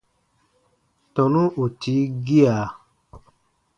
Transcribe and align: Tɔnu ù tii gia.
Tɔnu 1.13 1.41
ù 1.63 1.65
tii 1.81 2.03
gia. 2.25 2.55